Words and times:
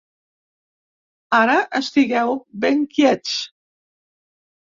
Ara, 1.39 1.57
estigueu 1.79 2.33
ben 2.65 2.81
quiets. 2.95 3.35